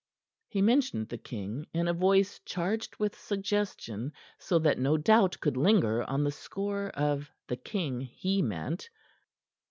[0.47, 5.55] He mentioned the king in a voice charged with suggestion, so that no doubt could
[5.57, 8.89] linger on the score of the king he meant.